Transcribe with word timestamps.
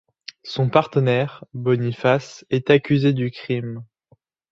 Son 0.43 0.67
partenaire, 0.67 1.43
Boniface, 1.53 2.43
est 2.49 2.71
accusé 2.71 3.13
du 3.13 3.29
crime. 3.29 3.85